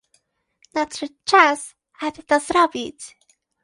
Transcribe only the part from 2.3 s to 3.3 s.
zrobić